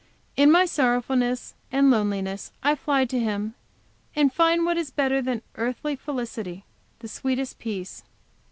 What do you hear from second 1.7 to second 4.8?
and loneliness I fly to Him, and find, what